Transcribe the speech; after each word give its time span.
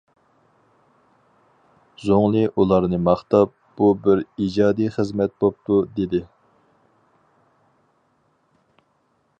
زۇڭلى 2.05 2.41
ئۇلارنى 2.61 2.99
ماختاپ، 3.09 3.53
بۇ 3.81 3.91
بىر 4.07 4.23
ئىجادىي 4.45 4.91
خىزمەت 4.97 5.35
بوپتۇ، 5.45 5.79
دېدى. 5.99 6.25